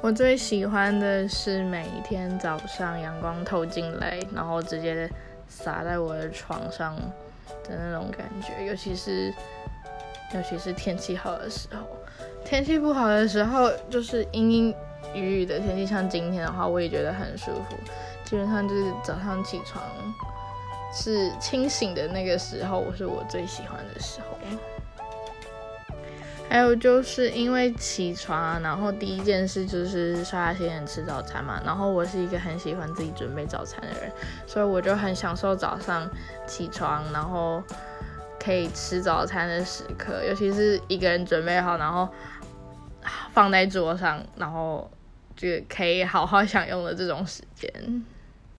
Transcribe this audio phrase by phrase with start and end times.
[0.00, 5.10] 我最喜欢的是每一天早上阳光透进来，然后直接
[5.48, 6.94] 洒在我的床上
[7.64, 9.32] 的那种感觉，尤其是
[10.34, 11.84] 尤其是天气好的时候。
[12.44, 14.74] 天气不好的时候，就是阴阴
[15.14, 17.76] 雨雨的天气，像今天的话，我也觉得很舒服。
[18.24, 19.82] 基本上就是早上起床
[20.94, 24.38] 是清醒的那个时候，我是我最喜欢的时候。
[26.48, 31.60] 还有就是因为起床，然后第一件事就是刷牙洗脸吃早餐嘛。
[31.64, 34.10] 然后我是一个很喜欢自己准备早餐的人，
[34.46, 36.08] 所以我就很享受早上
[36.46, 37.62] 起床，然后
[38.40, 42.08] 可以吃早餐的时刻，尤其是一个人准备好，然后
[43.32, 44.90] 放在桌上，然后
[45.36, 47.70] 就可以好好享用的这种时间。